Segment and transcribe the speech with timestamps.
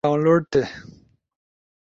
[0.03, 0.61] می ڈیٹا ڈاونلوڈ تھی